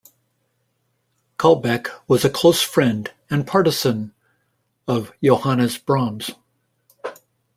[1.37, 4.15] Kalbeck was a close friend and partisan
[4.87, 6.31] of Johannes Brahms.